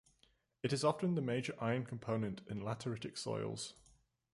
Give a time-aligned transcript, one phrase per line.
[0.63, 3.75] It is often the major iron component in lateritic soils.